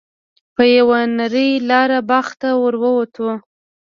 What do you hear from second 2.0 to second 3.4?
باغ ته ور ووتو.